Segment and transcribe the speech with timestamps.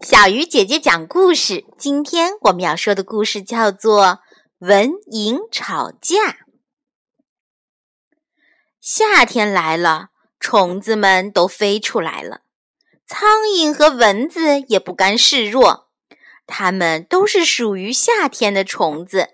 [0.00, 1.64] 小鱼姐姐讲故事。
[1.78, 4.04] 今天我们要说的故事叫做
[4.58, 6.16] 《蚊蝇吵架》。
[8.80, 12.42] 夏天来了，虫子们都飞出来了，
[13.06, 15.88] 苍蝇和蚊子也不甘示弱。
[16.46, 19.30] 它们都是属于夏天的虫子，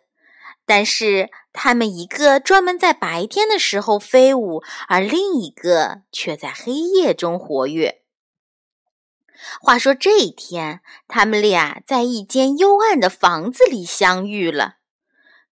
[0.64, 8.01] 但是它们一个专门在白天的时候飞舞，而另一个却在黑夜中活跃。
[9.60, 14.76] 话说这一天，他们俩在一间幽暗的房子里相遇了。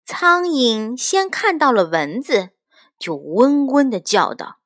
[0.05, 2.51] 苍蝇先看到了蚊子，
[2.99, 4.59] 就嗡嗡地叫道：“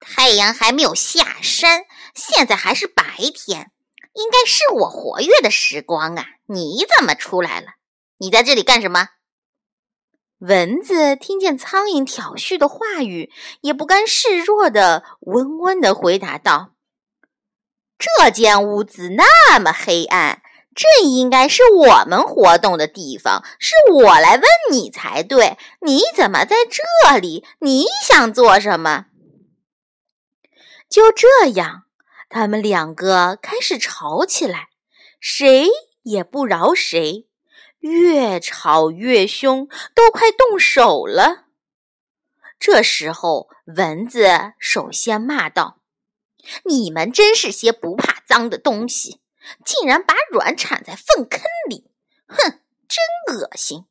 [0.00, 3.02] 太阳还没有下山，现在还是白
[3.34, 3.70] 天，
[4.14, 6.26] 应该是我活跃的时光啊！
[6.46, 7.68] 你怎么出来了？
[8.18, 9.08] 你在这里干什么？”
[10.40, 13.30] 蚊子听见苍蝇挑衅的话语，
[13.60, 16.72] 也不甘示弱地嗡嗡地回答道。
[18.00, 20.40] 这间屋子那么黑暗，
[20.74, 25.58] 这应该是我们活动的地方，是我来问你才对。
[25.82, 27.44] 你怎么在这里？
[27.58, 29.04] 你想做什么？
[30.88, 31.82] 就这样，
[32.30, 34.70] 他们两个开始吵起来，
[35.20, 35.68] 谁
[36.04, 37.28] 也不饶谁，
[37.80, 41.44] 越吵越凶，都快动手了。
[42.58, 45.79] 这时候，蚊子首先骂道。
[46.64, 49.20] 你们真是些不怕脏的东西，
[49.64, 51.90] 竟然把卵产在粪坑里！
[52.26, 53.84] 哼，真恶心！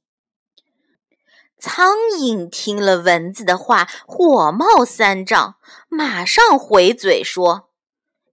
[1.59, 5.55] 苍蝇听了蚊子的话，火冒三丈，
[5.89, 7.69] 马上回嘴说：“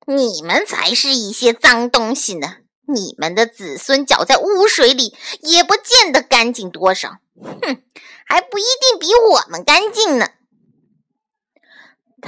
[0.06, 2.59] 你们才是一些脏东西呢！
[2.87, 7.19] 你们的子孙搅在污水里，也不见得干净多少。
[7.42, 7.83] 哼，
[8.25, 10.28] 还不一定比我们干净呢！”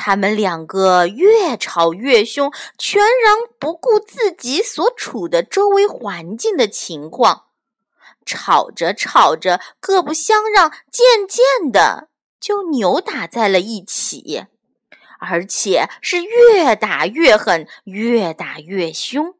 [0.00, 7.46] 他们两个越吵越凶，全然不顾自己所处的周围环境的情况。
[8.24, 14.44] 吵着吵着，各不相让，渐渐的就扭打在了一起，
[15.18, 19.34] 而且是越打越狠，越打越凶。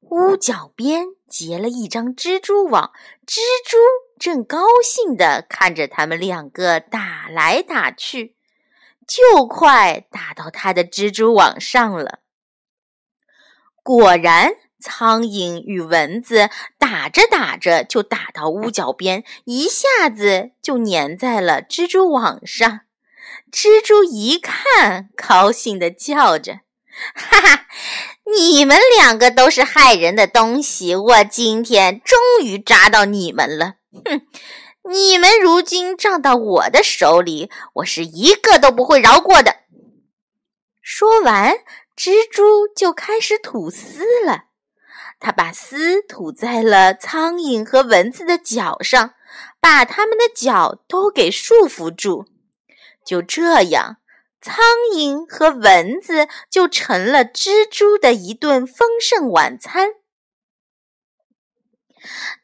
[0.00, 2.92] 屋角边结了一张蜘蛛网，
[3.26, 3.78] 蜘蛛
[4.18, 8.36] 正高兴地看着他们两个打来打去。
[9.12, 12.20] 就快打到他的蜘蛛网上了。
[13.82, 22.80] 果然，苍蝇与蚊子打着打着就打到屋角边，一下子就粘在了蜘蛛网上。
[23.50, 26.60] 蜘蛛一看，高兴地叫着
[27.14, 27.66] ：“哈哈，
[28.24, 30.94] 你们两个都是害人的东西！
[30.94, 33.74] 我今天终于抓到你们了！
[34.04, 34.22] 哼！”
[34.90, 39.58] 你们如今撞到我的手里，我是一个都不会饶过的。
[40.80, 41.58] 说完，
[41.96, 44.46] 蜘蛛就开始吐丝了。
[45.20, 49.14] 它把丝吐在了苍蝇和蚊子的脚上，
[49.60, 52.26] 把它们的脚都给束缚住。
[53.06, 53.98] 就这样，
[54.40, 54.64] 苍
[54.96, 59.90] 蝇和蚊子就成了蜘蛛的一顿丰盛晚餐。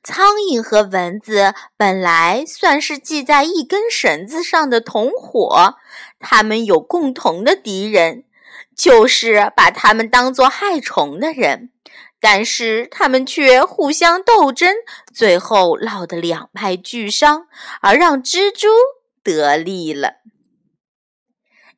[0.03, 5.75] 苍蝇和蚊子本来算是系在一根绳子上的同伙，
[6.19, 8.25] 他们有共同的敌人，
[8.77, 11.71] 就是把他们当作害虫的人。
[12.21, 14.75] 但是他们却互相斗争，
[15.15, 17.47] 最后闹得两败俱伤，
[17.81, 18.67] 而让蜘蛛
[19.23, 20.15] 得利了。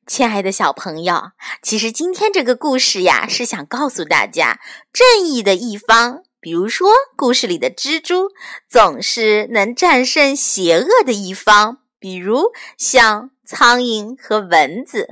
[0.06, 4.58] 亲爱的小朋友，其实今天这个故事呀，是想告诉大家，
[4.92, 6.22] 正义的一方。
[6.40, 8.30] 比如说，故事里的蜘蛛
[8.68, 15.08] 总是能战胜邪恶的一方，比如像苍蝇和蚊子。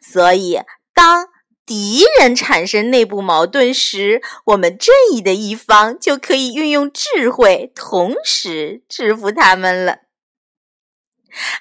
[0.00, 0.60] 所以，
[0.94, 1.28] 当
[1.66, 9.98] 敌人产生内部矛盾时，我们正义的一方就可以运用智慧，同时制服他们了。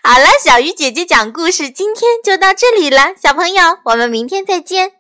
[0.03, 4.93] 好了，小鱼姐姐讲故事，今天就到这里了，小朋友，我们明天再见。